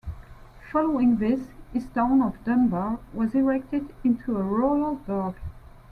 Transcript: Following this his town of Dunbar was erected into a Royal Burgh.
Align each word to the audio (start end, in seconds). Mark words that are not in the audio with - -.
Following 0.71 1.17
this 1.17 1.51
his 1.73 1.85
town 1.85 2.23
of 2.23 2.43
Dunbar 2.43 2.97
was 3.13 3.35
erected 3.35 3.93
into 4.03 4.35
a 4.35 4.41
Royal 4.41 4.95
Burgh. 4.95 5.35